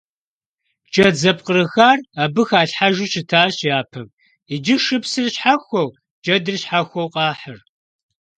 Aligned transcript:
Джэд 0.91 1.15
зэпкъырыхар 1.21 1.99
абы 2.23 2.41
халъхьэжу 2.49 3.07
щытащ 3.11 3.55
япэм, 3.77 4.07
иджы 4.53 4.75
шыпсыр 4.85 5.27
щхьэхуэу 5.33 5.89
джэдыр 6.23 6.55
щхьэхуэу 6.61 7.11
къахьыр. 7.13 7.57